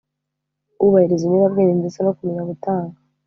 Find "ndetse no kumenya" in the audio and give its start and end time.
1.81-2.43